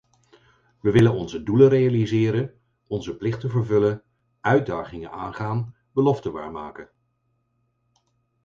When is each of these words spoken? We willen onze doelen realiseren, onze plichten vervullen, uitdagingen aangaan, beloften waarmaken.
We 0.81 0.91
willen 0.91 1.13
onze 1.13 1.43
doelen 1.43 1.69
realiseren, 1.69 2.53
onze 2.87 3.17
plichten 3.17 3.49
vervullen, 3.49 4.03
uitdagingen 4.39 5.11
aangaan, 5.11 5.75
beloften 5.93 6.31
waarmaken. 6.31 6.89